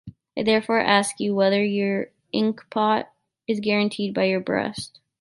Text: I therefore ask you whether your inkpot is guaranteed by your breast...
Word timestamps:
I 0.35 0.41
therefore 0.41 0.79
ask 0.79 1.19
you 1.19 1.35
whether 1.35 1.63
your 1.63 2.07
inkpot 2.33 3.09
is 3.47 3.59
guaranteed 3.59 4.15
by 4.15 4.23
your 4.23 4.39
breast... 4.39 4.99